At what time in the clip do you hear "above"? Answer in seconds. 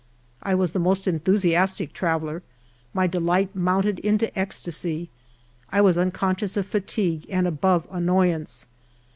7.45-7.87